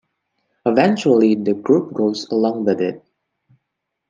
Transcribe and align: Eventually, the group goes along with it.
Eventually, 0.65 1.35
the 1.35 1.53
group 1.53 1.93
goes 1.93 2.27
along 2.31 2.65
with 2.65 2.81
it. 2.81 3.05